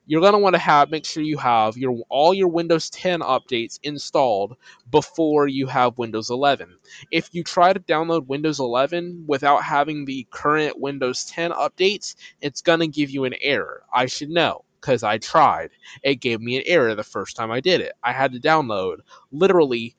You're 0.06 0.20
going 0.20 0.32
to 0.32 0.38
want 0.38 0.54
to 0.54 0.58
have 0.58 0.90
make 0.90 1.04
sure 1.04 1.22
you 1.22 1.38
have 1.38 1.76
your 1.76 2.02
all 2.08 2.34
your 2.34 2.48
Windows 2.48 2.90
10 2.90 3.20
updates 3.20 3.78
installed 3.82 4.56
before 4.90 5.46
you 5.46 5.66
have 5.66 5.98
Windows 5.98 6.30
11. 6.30 6.76
If 7.10 7.32
you 7.32 7.44
try 7.44 7.72
to 7.72 7.80
download 7.80 8.26
Windows 8.26 8.60
11 8.60 9.24
without 9.26 9.62
having 9.62 10.04
the 10.04 10.26
current 10.30 10.80
Windows 10.80 11.24
10 11.26 11.52
updates, 11.52 12.16
it's 12.40 12.62
going 12.62 12.80
to 12.80 12.88
give 12.88 13.10
you 13.10 13.24
an 13.24 13.34
error. 13.40 13.84
I 13.92 14.06
should 14.06 14.30
know 14.30 14.64
because 14.80 15.02
I 15.04 15.18
tried. 15.18 15.70
It 16.02 16.16
gave 16.16 16.40
me 16.40 16.56
an 16.56 16.64
error 16.66 16.94
the 16.94 17.04
first 17.04 17.36
time 17.36 17.52
I 17.52 17.60
did 17.60 17.80
it. 17.80 17.92
I 18.02 18.12
had 18.12 18.32
to 18.32 18.40
download 18.40 18.96
literally 19.30 19.94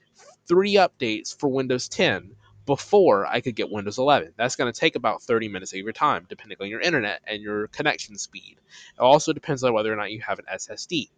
three 0.45 0.73
updates 0.75 1.37
for 1.37 1.47
Windows 1.47 1.87
10 1.87 2.35
before 2.65 3.25
I 3.25 3.41
could 3.41 3.55
get 3.55 3.71
Windows 3.71 3.97
11. 3.97 4.33
That's 4.37 4.55
going 4.55 4.71
to 4.71 4.79
take 4.79 4.95
about 4.95 5.21
30 5.21 5.49
minutes 5.49 5.73
of 5.73 5.79
your 5.79 5.91
time, 5.91 6.25
depending 6.29 6.57
on 6.61 6.67
your 6.67 6.79
internet 6.79 7.21
and 7.27 7.41
your 7.41 7.67
connection 7.67 8.17
speed. 8.17 8.57
It 8.97 9.01
also 9.01 9.33
depends 9.33 9.63
on 9.63 9.73
whether 9.73 9.91
or 9.91 9.95
not 9.95 10.11
you 10.11 10.21
have 10.21 10.39
an 10.39 10.45
SSD. 10.51 11.09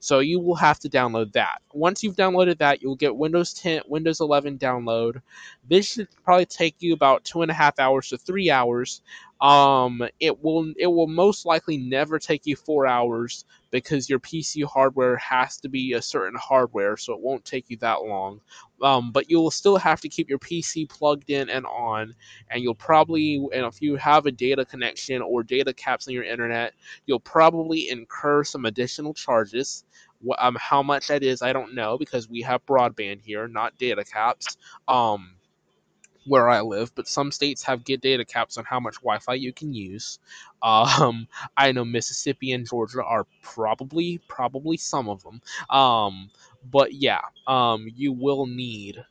So 0.00 0.20
you 0.20 0.40
will 0.40 0.54
have 0.56 0.78
to 0.80 0.88
download 0.88 1.32
that. 1.32 1.60
Once 1.72 2.02
you've 2.02 2.16
downloaded 2.16 2.58
that, 2.58 2.82
you'll 2.82 2.96
get 2.96 3.16
Windows 3.16 3.52
10, 3.54 3.82
Windows 3.86 4.20
11 4.20 4.58
download. 4.58 5.20
This 5.68 5.92
should 5.92 6.08
probably 6.24 6.46
take 6.46 6.76
you 6.80 6.94
about 6.94 7.24
two 7.24 7.42
and 7.42 7.50
a 7.50 7.54
half 7.54 7.78
hours 7.78 8.08
to 8.08 8.18
three 8.18 8.50
hours. 8.50 9.02
Um, 9.40 10.02
it 10.20 10.42
will 10.42 10.72
it 10.78 10.86
will 10.86 11.06
most 11.06 11.44
likely 11.44 11.76
never 11.76 12.18
take 12.18 12.46
you 12.46 12.56
four 12.56 12.86
hours 12.86 13.44
because 13.70 14.08
your 14.08 14.20
PC 14.20 14.64
hardware 14.64 15.16
has 15.16 15.56
to 15.58 15.68
be 15.68 15.92
a 15.92 16.00
certain 16.02 16.38
hardware, 16.38 16.96
so 16.96 17.12
it 17.12 17.20
won't 17.20 17.44
take 17.44 17.68
you 17.68 17.76
that 17.78 18.04
long. 18.04 18.40
Um, 18.80 19.10
but 19.10 19.28
you'll 19.28 19.50
still 19.50 19.76
have 19.76 20.00
to 20.02 20.08
keep 20.08 20.28
your 20.28 20.38
PC 20.38 20.88
plugged 20.88 21.30
in 21.30 21.50
and 21.50 21.66
on, 21.66 22.14
and 22.50 22.62
you'll 22.62 22.74
probably, 22.74 23.36
and 23.52 23.66
if 23.66 23.82
you 23.82 23.96
have 23.96 24.26
a 24.26 24.32
data 24.32 24.64
connection 24.64 25.20
or 25.22 25.42
data 25.42 25.74
caps 25.74 26.06
on 26.06 26.14
your 26.14 26.24
internet, 26.24 26.72
you'll 27.06 27.20
probably 27.20 27.88
incur 27.88 28.44
some 28.44 28.64
additional 28.64 29.12
charges. 29.12 29.84
Um, 30.38 30.56
how 30.58 30.82
much 30.82 31.08
that 31.08 31.22
is, 31.22 31.42
I 31.42 31.52
don't 31.52 31.74
know 31.74 31.98
because 31.98 32.28
we 32.28 32.42
have 32.42 32.64
broadband 32.64 33.20
here, 33.22 33.48
not 33.48 33.76
data 33.76 34.04
caps. 34.04 34.56
Um, 34.88 35.34
where 36.26 36.48
I 36.48 36.60
live, 36.62 36.94
but 36.94 37.08
some 37.08 37.30
states 37.32 37.62
have 37.64 37.84
get 37.84 38.00
data 38.00 38.24
caps 38.24 38.56
on 38.58 38.64
how 38.64 38.80
much 38.80 38.96
Wi-Fi 38.96 39.34
you 39.34 39.52
can 39.52 39.72
use. 39.72 40.18
Um, 40.62 41.28
I 41.56 41.72
know 41.72 41.84
Mississippi 41.84 42.52
and 42.52 42.66
Georgia 42.68 43.02
are 43.04 43.26
probably 43.42 44.20
probably 44.28 44.76
some 44.76 45.08
of 45.08 45.22
them. 45.22 45.40
Um, 45.70 46.30
but 46.70 46.92
yeah, 46.94 47.20
um, 47.46 47.86
you 47.94 48.12
will 48.12 48.46
need 48.46 49.04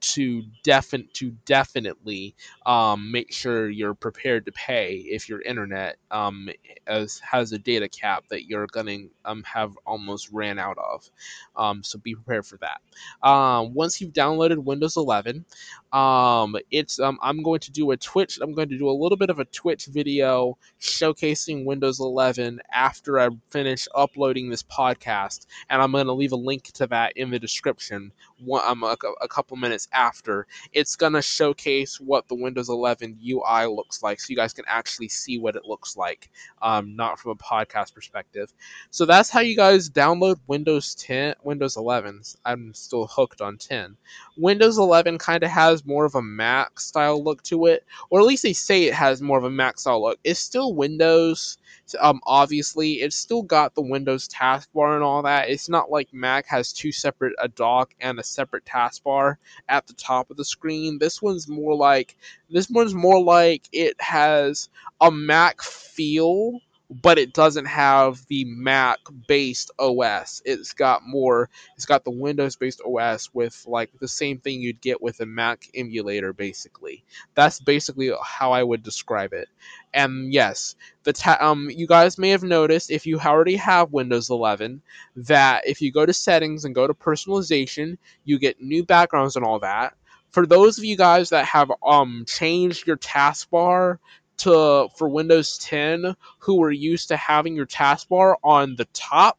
to 0.00 0.42
defin- 0.64 1.12
to 1.12 1.30
definitely 1.44 2.34
um, 2.64 3.10
make 3.12 3.30
sure 3.32 3.68
you're 3.68 3.92
prepared 3.94 4.46
to 4.46 4.52
pay 4.52 4.94
if 4.96 5.28
your 5.28 5.42
internet 5.42 5.96
um, 6.10 6.48
as, 6.86 7.18
has 7.18 7.52
a 7.52 7.58
data 7.58 7.86
cap 7.86 8.24
that 8.30 8.46
you're 8.46 8.66
gonna 8.68 8.96
um, 9.26 9.42
have 9.42 9.76
almost 9.86 10.30
ran 10.32 10.58
out 10.58 10.78
of. 10.78 11.10
Um, 11.54 11.82
so 11.82 11.98
be 11.98 12.14
prepared 12.14 12.46
for 12.46 12.58
that. 12.58 12.80
Um, 13.28 13.74
once 13.74 14.00
you've 14.00 14.12
downloaded 14.14 14.58
Windows 14.64 14.96
11, 14.96 15.44
um, 15.92 16.56
it's 16.70 17.00
um, 17.00 17.18
I'm 17.20 17.42
going 17.42 17.60
to 17.60 17.72
do 17.72 17.90
a 17.90 17.96
Twitch. 17.96 18.38
I'm 18.40 18.54
going 18.54 18.68
to 18.68 18.78
do 18.78 18.88
a 18.88 18.92
little 18.92 19.16
bit 19.16 19.30
of 19.30 19.40
a 19.40 19.44
Twitch 19.46 19.86
video 19.86 20.56
showcasing 20.80 21.64
Windows 21.64 21.98
11 21.98 22.60
after 22.72 23.18
I 23.18 23.28
finish 23.50 23.88
uploading 23.94 24.48
this 24.48 24.62
podcast, 24.62 25.46
and 25.68 25.82
I'm 25.82 25.90
going 25.92 26.06
to 26.06 26.12
leave 26.12 26.32
a 26.32 26.36
link 26.36 26.64
to 26.74 26.86
that 26.88 27.16
in 27.16 27.30
the 27.30 27.38
description. 27.40 28.12
One, 28.38 28.62
um, 28.64 28.84
a, 28.84 28.96
a 29.20 29.28
couple 29.28 29.56
minutes 29.56 29.88
after, 29.92 30.46
it's 30.72 30.94
going 30.94 31.14
to 31.14 31.22
showcase 31.22 32.00
what 32.00 32.28
the 32.28 32.36
Windows 32.36 32.68
11 32.68 33.18
UI 33.28 33.66
looks 33.66 34.02
like, 34.02 34.20
so 34.20 34.30
you 34.30 34.36
guys 34.36 34.52
can 34.52 34.64
actually 34.68 35.08
see 35.08 35.38
what 35.38 35.56
it 35.56 35.64
looks 35.64 35.96
like, 35.96 36.30
um, 36.62 36.94
not 36.94 37.18
from 37.18 37.32
a 37.32 37.36
podcast 37.36 37.94
perspective. 37.94 38.52
So 38.90 39.06
that's 39.06 39.28
how 39.30 39.40
you 39.40 39.56
guys 39.56 39.90
download 39.90 40.38
Windows 40.46 40.94
10, 40.94 41.34
Windows 41.42 41.76
11. 41.76 42.22
I'm 42.44 42.72
still 42.74 43.06
hooked 43.08 43.40
on 43.40 43.58
10. 43.58 43.96
Windows 44.36 44.78
11 44.78 45.18
kind 45.18 45.42
of 45.42 45.50
has 45.50 45.79
more 45.86 46.04
of 46.04 46.14
a 46.14 46.22
Mac 46.22 46.80
style 46.80 47.22
look 47.22 47.42
to 47.44 47.66
it, 47.66 47.84
or 48.10 48.20
at 48.20 48.26
least 48.26 48.42
they 48.42 48.52
say 48.52 48.84
it 48.84 48.94
has 48.94 49.22
more 49.22 49.38
of 49.38 49.44
a 49.44 49.50
Mac 49.50 49.78
style 49.78 50.02
look. 50.02 50.18
It's 50.24 50.40
still 50.40 50.74
Windows. 50.74 51.58
Um, 51.98 52.20
obviously, 52.24 52.94
it's 52.94 53.16
still 53.16 53.42
got 53.42 53.74
the 53.74 53.82
Windows 53.82 54.28
taskbar 54.28 54.94
and 54.94 55.02
all 55.02 55.22
that. 55.22 55.48
It's 55.48 55.68
not 55.68 55.90
like 55.90 56.12
Mac 56.12 56.46
has 56.46 56.72
two 56.72 56.92
separate 56.92 57.34
a 57.38 57.48
dock 57.48 57.94
and 58.00 58.18
a 58.18 58.24
separate 58.24 58.64
taskbar 58.64 59.36
at 59.68 59.86
the 59.86 59.94
top 59.94 60.30
of 60.30 60.36
the 60.36 60.44
screen. 60.44 60.98
This 60.98 61.20
one's 61.20 61.48
more 61.48 61.74
like 61.74 62.16
this 62.48 62.70
one's 62.70 62.94
more 62.94 63.22
like 63.22 63.68
it 63.72 64.00
has 64.00 64.68
a 65.00 65.10
Mac 65.10 65.62
feel 65.62 66.60
but 66.90 67.18
it 67.18 67.32
doesn't 67.32 67.66
have 67.66 68.24
the 68.26 68.44
Mac 68.44 68.98
based 69.28 69.70
OS. 69.78 70.42
It's 70.44 70.72
got 70.72 71.02
more, 71.06 71.48
it's 71.76 71.86
got 71.86 72.04
the 72.04 72.10
Windows 72.10 72.56
based 72.56 72.82
OS 72.84 73.30
with 73.32 73.64
like 73.66 73.90
the 74.00 74.08
same 74.08 74.38
thing 74.38 74.60
you'd 74.60 74.80
get 74.80 75.00
with 75.00 75.20
a 75.20 75.26
Mac 75.26 75.66
emulator, 75.74 76.32
basically. 76.32 77.04
That's 77.34 77.60
basically 77.60 78.12
how 78.24 78.52
I 78.52 78.62
would 78.62 78.82
describe 78.82 79.32
it. 79.32 79.48
And 79.94 80.32
yes, 80.32 80.74
the 81.04 81.12
ta- 81.12 81.38
um, 81.40 81.70
you 81.70 81.86
guys 81.86 82.18
may 82.18 82.30
have 82.30 82.42
noticed 82.42 82.90
if 82.90 83.06
you 83.06 83.18
already 83.20 83.56
have 83.56 83.92
Windows 83.92 84.30
11 84.30 84.82
that 85.16 85.66
if 85.66 85.80
you 85.80 85.92
go 85.92 86.04
to 86.04 86.12
settings 86.12 86.64
and 86.64 86.74
go 86.74 86.86
to 86.86 86.94
personalization, 86.94 87.98
you 88.24 88.38
get 88.38 88.60
new 88.60 88.84
backgrounds 88.84 89.36
and 89.36 89.44
all 89.44 89.60
that. 89.60 89.94
For 90.30 90.46
those 90.46 90.78
of 90.78 90.84
you 90.84 90.96
guys 90.96 91.30
that 91.30 91.44
have 91.46 91.70
um 91.84 92.24
changed 92.26 92.86
your 92.86 92.96
taskbar 92.96 93.98
to 94.40 94.88
for 94.96 95.08
Windows 95.08 95.58
10 95.58 96.14
who 96.38 96.62
are 96.62 96.70
used 96.70 97.08
to 97.08 97.16
having 97.16 97.54
your 97.54 97.66
taskbar 97.66 98.36
on 98.42 98.76
the 98.76 98.86
top, 98.86 99.38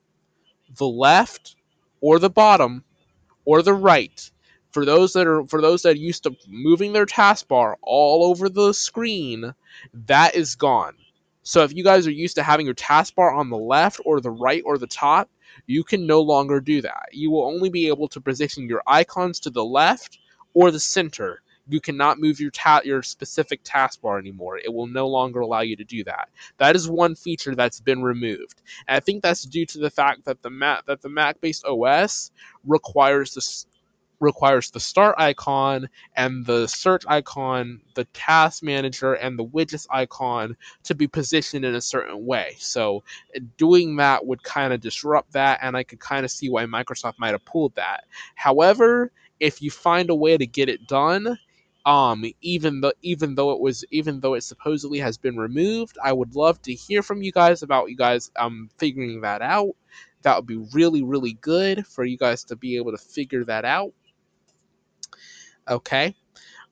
the 0.78 0.88
left, 0.88 1.56
or 2.02 2.20
the 2.20 2.30
bottom, 2.30 2.84
or 3.46 3.62
the 3.62 3.74
right. 3.74 4.32
For 4.72 4.86
those 4.86 5.14
that 5.14 5.28
are 5.28 5.46
for 5.48 5.62
those 5.62 5.82
that 5.84 5.96
are 5.96 6.00
used 6.00 6.24
to 6.24 6.36
moving 6.48 6.94
their 6.94 7.06
taskbar 7.06 7.76
all 7.82 8.24
over 8.24 8.48
the 8.48 8.74
screen, 8.74 9.54
that 9.94 10.36
is 10.36 10.56
gone. 10.56 10.96
So 11.44 11.64
if 11.64 11.74
you 11.74 11.84
guys 11.84 12.06
are 12.08 12.12
used 12.12 12.36
to 12.36 12.44
having 12.44 12.66
your 12.66 12.76
taskbar 12.76 13.36
on 13.36 13.50
the 13.50 13.58
left 13.58 14.00
or 14.06 14.22
the 14.22 14.30
right 14.30 14.62
or 14.66 14.78
the 14.78 14.88
top, 14.88 15.30
you 15.66 15.84
can 15.84 16.06
no 16.06 16.22
longer 16.22 16.60
do 16.60 16.82
that. 16.82 17.10
You 17.12 17.32
will 17.32 17.46
only 17.46 17.70
be 17.70 17.88
able 17.88 18.08
to 18.10 18.22
position 18.22 18.70
your 18.70 18.84
icons 18.86 19.40
to 19.42 19.50
the 19.50 19.66
left 19.66 20.20
or 20.54 20.72
the 20.72 20.80
center 20.80 21.42
you 21.72 21.80
cannot 21.82 22.20
move 22.20 22.40
your 22.40 22.52
ta- 22.52 22.82
your 22.84 23.04
specific 23.04 23.64
taskbar 23.64 24.20
anymore. 24.20 24.58
It 24.58 24.74
will 24.74 24.88
no 24.88 25.08
longer 25.08 25.40
allow 25.40 25.62
you 25.62 25.76
to 25.78 25.84
do 25.84 26.04
that. 26.06 26.30
That 26.58 26.76
is 26.76 26.90
one 26.90 27.16
feature 27.16 27.56
that's 27.56 27.80
been 27.80 28.04
removed, 28.04 28.62
and 28.88 28.98
I 28.98 29.00
think 29.00 29.24
that's 29.24 29.44
due 29.44 29.66
to 29.68 29.80
the 29.80 29.90
fact 29.90 30.26
that 30.26 30.42
the 30.42 30.50
Mac 30.50 30.86
that 30.86 31.02
the 31.02 31.10
Mac-based 31.10 31.66
OS 31.66 32.32
requires 32.66 33.34
the 33.34 33.66
requires 34.22 34.70
the 34.70 34.80
start 34.80 35.16
icon 35.18 35.90
and 36.16 36.46
the 36.46 36.68
search 36.68 37.04
icon, 37.08 37.82
the 37.96 38.06
task 38.06 38.64
manager, 38.64 39.14
and 39.14 39.38
the 39.38 39.44
widgets 39.44 39.88
icon 39.90 40.56
to 40.84 40.96
be 40.96 41.08
positioned 41.08 41.66
in 41.66 41.76
a 41.76 41.82
certain 41.82 42.26
way. 42.26 42.56
So 42.60 43.04
doing 43.58 43.98
that 43.98 44.26
would 44.26 44.44
kind 44.44 44.72
of 44.72 44.80
disrupt 44.80 45.34
that, 45.34 45.60
and 45.62 45.76
I 45.76 45.84
could 45.84 46.00
kind 46.00 46.24
of 46.24 46.32
see 46.32 46.50
why 46.50 46.66
Microsoft 46.66 47.16
might 47.18 47.32
have 47.32 47.44
pulled 47.44 47.76
that. 47.76 48.06
However, 48.36 49.12
if 49.40 49.62
you 49.62 49.72
find 49.72 50.10
a 50.10 50.16
way 50.16 50.38
to 50.38 50.46
get 50.46 50.70
it 50.70 50.88
done, 50.88 51.38
um 51.86 52.24
even 52.42 52.82
though 52.82 52.94
even 53.02 53.36
though 53.36 53.52
it 53.52 53.60
was 53.60 53.84
even 53.92 54.20
though 54.20 54.36
it 54.36 54.44
supposedly 54.44 55.00
has 55.00 55.18
been 55.18 55.38
removed 55.38 55.98
i 56.04 56.14
would 56.14 56.36
love 56.36 56.62
to 56.62 56.74
hear 56.74 57.02
from 57.02 57.24
you 57.24 57.32
guys 57.32 57.64
about 57.64 57.90
you 57.90 57.96
guys 57.98 58.32
um 58.38 58.70
figuring 58.78 59.22
that 59.22 59.42
out. 59.42 59.72
That 60.24 60.36
would 60.38 60.46
be 60.48 60.58
really 60.74 61.02
really 61.04 61.34
good 61.34 61.88
for 61.88 62.04
you 62.06 62.18
guys 62.18 62.44
to 62.46 62.56
be 62.56 62.78
able 62.78 62.92
to 62.92 62.98
figure 62.98 63.44
that 63.46 63.66
out. 63.66 63.94
Okay. 65.68 66.16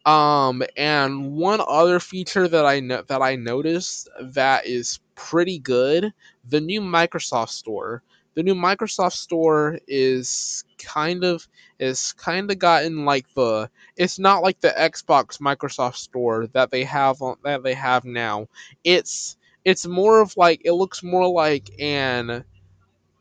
Um 0.06 0.64
and 0.78 1.34
one 1.34 1.62
other 1.68 2.00
feature 2.00 2.48
that 2.48 2.66
i 2.66 2.80
know 2.80 3.04
that 3.08 3.22
i 3.22 3.36
noticed 3.36 4.10
that 4.22 4.66
is 4.66 5.00
pretty 5.16 5.60
good. 5.60 6.14
The 6.50 6.62
new 6.62 6.82
microsoft 6.82 7.50
store 7.50 8.04
the 8.36 8.44
new 8.44 8.56
Microsoft 8.56 9.14
Store 9.14 9.80
is 9.88 10.64
kind 10.78 11.24
of 11.24 11.48
is 11.80 12.14
kind 12.14 12.50
of 12.52 12.60
gotten 12.60 13.06
like 13.06 13.26
the 13.36 13.70
it's 13.98 14.20
not 14.20 14.44
like 14.44 14.60
the 14.62 14.70
Xbox 14.70 15.40
Microsoft 15.40 15.96
Store 15.96 16.48
that 16.48 16.72
they 16.72 16.84
have 16.84 17.22
on, 17.22 17.38
that 17.44 17.64
they 17.64 17.74
have 17.74 18.06
now. 18.06 18.48
It's 18.84 19.38
it's 19.66 19.86
more 19.86 20.22
of 20.22 20.36
like 20.38 20.62
it 20.66 20.74
looks 20.74 21.04
more 21.04 21.28
like 21.28 21.70
an 21.80 22.44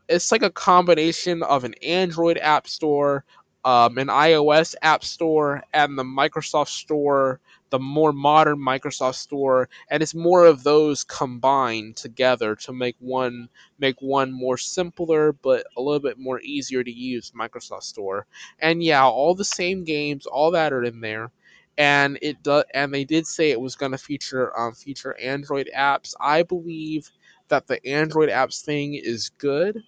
it's 0.07 0.31
like 0.31 0.43
a 0.43 0.49
combination 0.49 1.43
of 1.43 1.63
an 1.63 1.75
Android 1.83 2.37
app 2.39 2.67
store, 2.67 3.23
um, 3.65 3.97
an 3.97 4.07
iOS 4.07 4.75
app 4.81 5.03
store, 5.03 5.63
and 5.73 5.97
the 5.97 6.03
Microsoft 6.03 6.69
Store 6.69 7.39
the 7.69 7.79
more 7.79 8.11
modern 8.11 8.57
Microsoft 8.59 9.15
Store, 9.15 9.69
and 9.89 10.01
it's 10.01 10.15
more 10.15 10.45
of 10.45 10.63
those 10.63 11.03
combined 11.03 11.95
together 11.95 12.55
to 12.55 12.73
make 12.73 12.95
one 12.99 13.47
make 13.79 14.01
one 14.01 14.31
more 14.31 14.57
simpler 14.57 15.33
but 15.33 15.65
a 15.77 15.81
little 15.81 15.99
bit 15.99 16.17
more 16.17 16.41
easier 16.41 16.83
to 16.83 16.91
use 16.91 17.31
Microsoft 17.31 17.83
Store. 17.83 18.25
And 18.59 18.83
yeah, 18.83 19.03
all 19.05 19.35
the 19.35 19.45
same 19.45 19.83
games, 19.83 20.25
all 20.25 20.51
that 20.51 20.73
are 20.73 20.83
in 20.83 21.01
there. 21.01 21.31
And 21.77 22.17
it 22.21 22.43
does, 22.43 22.65
and 22.73 22.93
they 22.93 23.05
did 23.05 23.25
say 23.25 23.51
it 23.51 23.61
was 23.61 23.75
going 23.75 23.93
to 23.93 23.97
feature 23.97 24.57
um, 24.59 24.73
feature 24.73 25.17
Android 25.19 25.69
apps. 25.75 26.13
I 26.19 26.43
believe 26.43 27.09
that 27.47 27.67
the 27.67 27.85
Android 27.87 28.29
apps 28.29 28.61
thing 28.63 28.95
is 28.95 29.29
good, 29.37 29.81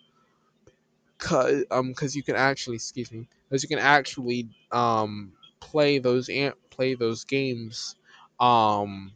cause 1.21 1.65
um, 1.71 1.93
cause 1.95 2.15
you 2.15 2.23
can 2.23 2.35
actually, 2.37 2.77
excuse 2.77 3.11
me, 3.13 3.27
cause 3.51 3.63
you 3.63 3.69
can 3.69 3.79
actually 3.79 4.49
um 4.71 5.33
play 5.61 5.99
those 5.99 6.29
an- 6.29 6.53
play 6.71 6.95
those 6.95 7.25
games, 7.25 7.95
um 8.41 9.13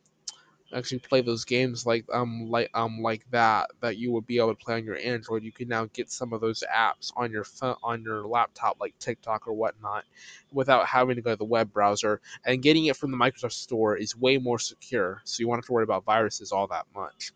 actually 0.74 1.00
play 1.00 1.22
those 1.22 1.46
games 1.46 1.86
like 1.86 2.06
um 2.14 2.50
like 2.50 2.70
um 2.76 3.02
like 3.02 3.26
that 3.32 3.70
that 3.82 3.98
you 3.98 4.12
would 4.12 4.28
be 4.28 4.40
able 4.40 4.56
to 4.56 4.66
play 4.66 4.76
on 4.76 4.86
your 4.86 4.98
Android. 4.98 5.44
You 5.44 5.52
can 5.52 5.70
now 5.70 5.86
get 5.94 6.12
some 6.12 6.34
of 6.34 6.42
those 6.42 6.64
apps 6.74 7.12
on 7.16 7.32
your 7.32 7.46
phone 7.46 7.78
on 7.84 8.04
your 8.04 8.28
laptop 8.28 8.78
like 8.82 8.98
TikTok 9.00 9.48
or 9.48 9.54
whatnot 9.54 10.06
without 10.52 10.88
having 10.88 11.18
to 11.18 11.24
go 11.24 11.32
to 11.32 11.38
the 11.38 11.46
web 11.46 11.74
browser. 11.74 12.22
And 12.46 12.64
getting 12.64 12.88
it 12.88 12.98
from 12.98 13.12
the 13.12 13.18
Microsoft 13.18 13.54
Store 13.54 13.98
is 13.98 14.18
way 14.18 14.38
more 14.40 14.60
secure, 14.60 15.22
so 15.26 15.42
you 15.42 15.48
won't 15.50 15.60
have 15.60 15.68
to 15.68 15.74
worry 15.74 15.86
about 15.86 16.06
viruses 16.06 16.52
all 16.54 16.68
that 16.70 16.88
much. 16.96 17.34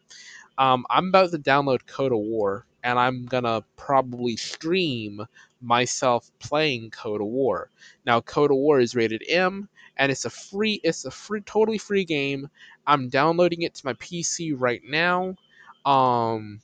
Um, 0.58 0.86
I'm 0.90 1.10
about 1.10 1.32
to 1.32 1.40
download 1.40 1.88
Code 1.88 2.14
of 2.14 2.20
War, 2.20 2.66
and 2.84 2.98
I'm 3.00 3.26
gonna 3.26 3.64
probably 3.78 4.36
stream 4.38 5.22
myself 5.62 6.32
playing 6.40 6.92
Code 6.92 7.22
of 7.22 7.28
War. 7.28 7.70
Now, 8.06 8.22
Code 8.22 8.52
of 8.52 8.58
War 8.58 8.80
is 8.80 8.96
rated 8.96 9.24
M, 9.28 9.68
and 9.98 10.12
it's 10.12 10.26
a 10.26 10.30
free, 10.30 10.80
it's 10.84 11.06
a 11.06 11.12
free, 11.12 11.42
totally 11.42 11.78
free 11.78 12.06
game. 12.06 12.50
I'm 12.88 13.10
downloading 13.10 13.64
it 13.64 13.76
to 13.76 13.86
my 13.86 13.94
PC 13.94 14.54
right 14.58 14.82
now, 14.88 15.36
um, 15.86 16.62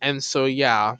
and 0.00 0.22
so 0.22 0.46
yeah. 0.46 0.96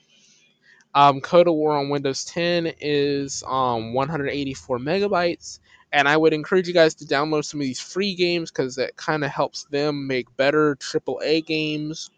Um, 0.97 1.21
Code 1.21 1.49
of 1.49 1.54
War 1.54 1.76
on 1.76 1.88
Windows 1.88 2.25
10 2.25 2.73
is 2.80 3.42
um, 3.49 3.94
184 3.94 4.78
megabytes, 4.78 5.59
and 5.92 6.09
I 6.09 6.16
would 6.16 6.33
encourage 6.33 6.68
you 6.68 6.75
guys 6.75 6.94
to 6.97 7.04
download 7.04 7.44
some 7.44 7.59
of 7.61 7.66
these 7.66 7.80
free 7.80 8.14
games 8.14 8.52
because 8.52 8.76
that 8.76 8.94
kind 8.97 9.25
of 9.25 9.30
helps 9.30 9.64
them 9.64 10.06
make 10.06 10.37
better 10.37 10.76
AAA 10.76 11.47
games. 11.47 12.11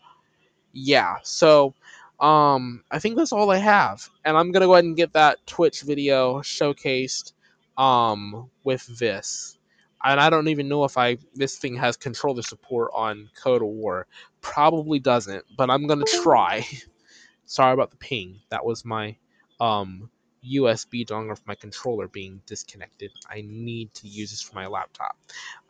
Yeah, 0.78 1.16
so 1.22 1.72
um, 2.20 2.84
I 2.90 2.98
think 2.98 3.16
that's 3.16 3.32
all 3.32 3.50
I 3.50 3.56
have, 3.56 4.10
and 4.26 4.36
I'm 4.36 4.52
gonna 4.52 4.66
go 4.66 4.74
ahead 4.74 4.84
and 4.84 4.94
get 4.94 5.14
that 5.14 5.38
Twitch 5.46 5.80
video 5.80 6.40
showcased 6.40 7.32
um, 7.78 8.50
with 8.62 8.86
this. 8.98 9.56
And 10.04 10.20
I 10.20 10.28
don't 10.28 10.48
even 10.48 10.68
know 10.68 10.84
if 10.84 10.98
I 10.98 11.16
this 11.34 11.56
thing 11.56 11.76
has 11.76 11.96
controller 11.96 12.42
support 12.42 12.90
on 12.92 13.30
Code 13.42 13.62
of 13.62 13.68
War. 13.68 14.06
Probably 14.42 14.98
doesn't, 14.98 15.46
but 15.56 15.70
I'm 15.70 15.86
gonna 15.86 16.04
try. 16.22 16.66
Sorry 17.46 17.72
about 17.72 17.90
the 17.90 17.96
ping. 17.96 18.40
That 18.50 18.66
was 18.66 18.84
my 18.84 19.16
um, 19.60 20.10
USB 20.44 21.06
dongle 21.06 21.38
for 21.38 21.44
my 21.46 21.54
controller 21.54 22.06
being 22.06 22.42
disconnected. 22.44 23.12
I 23.30 23.44
need 23.46 23.94
to 23.94 24.08
use 24.08 24.30
this 24.30 24.42
for 24.42 24.54
my 24.54 24.66
laptop. 24.66 25.16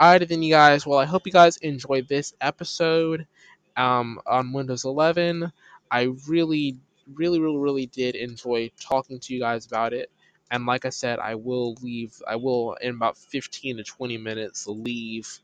Alright, 0.02 0.28
then, 0.28 0.42
you 0.42 0.52
guys. 0.52 0.84
Well, 0.84 0.98
I 0.98 1.04
hope 1.04 1.26
you 1.26 1.32
guys 1.32 1.58
enjoyed 1.58 2.08
this 2.08 2.34
episode 2.40 3.26
um, 3.76 4.20
on 4.26 4.52
Windows 4.52 4.84
11. 4.84 5.52
I 5.90 6.02
really, 6.28 6.78
really, 7.12 7.40
really, 7.40 7.58
really 7.58 7.86
did 7.86 8.14
enjoy 8.16 8.70
talking 8.80 9.20
to 9.20 9.34
you 9.34 9.40
guys 9.40 9.66
about 9.66 9.92
it. 9.92 10.10
And 10.50 10.66
like 10.66 10.84
I 10.84 10.90
said, 10.90 11.18
I 11.18 11.34
will 11.34 11.74
leave. 11.82 12.20
I 12.26 12.36
will 12.36 12.74
in 12.74 12.94
about 12.94 13.16
15 13.18 13.78
to 13.78 13.84
20 13.84 14.18
minutes 14.18 14.66
leave 14.66 15.40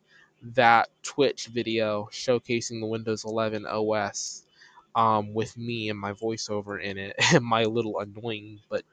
that 0.54 0.88
Twitch 1.02 1.46
video 1.46 2.08
showcasing 2.12 2.80
the 2.80 2.86
Windows 2.86 3.24
11 3.24 3.66
OS 3.66 4.44
um, 4.94 5.34
with 5.34 5.56
me 5.56 5.88
and 5.88 5.98
my 5.98 6.12
voiceover 6.12 6.82
in 6.82 6.98
it, 6.98 7.16
and 7.34 7.44
my 7.44 7.64
little 7.64 7.98
annoying 8.00 8.60
but 8.68 8.84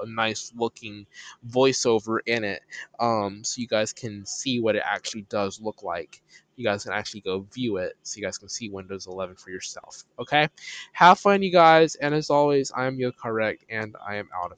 a 0.00 0.06
nice 0.06 0.52
looking 0.56 1.06
voiceover 1.48 2.18
in 2.26 2.44
it, 2.44 2.62
um, 3.00 3.42
so 3.44 3.60
you 3.60 3.66
guys 3.66 3.92
can 3.92 4.24
see 4.26 4.60
what 4.60 4.76
it 4.76 4.82
actually 4.84 5.22
does 5.22 5.60
look 5.60 5.82
like. 5.82 6.22
You 6.58 6.64
guys 6.64 6.84
can 6.84 6.92
actually 6.92 7.22
go 7.22 7.46
view 7.54 7.78
it, 7.78 7.94
so 8.02 8.18
you 8.18 8.24
guys 8.24 8.38
can 8.38 8.48
see 8.50 8.68
Windows 8.68 9.06
11 9.06 9.36
for 9.36 9.50
yourself. 9.50 10.04
Okay, 10.18 10.48
have 10.92 11.20
fun, 11.20 11.42
you 11.42 11.52
guys, 11.52 11.94
and 11.94 12.14
as 12.14 12.30
always, 12.30 12.72
I 12.76 12.86
am 12.86 12.98
Yo 12.98 13.12
Correct, 13.12 13.64
and 13.70 13.94
I 14.06 14.16
am 14.16 14.28
out 14.36 14.52
of 14.52 14.52
here. 14.52 14.56